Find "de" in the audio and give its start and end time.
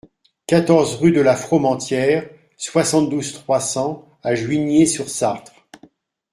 1.11-1.21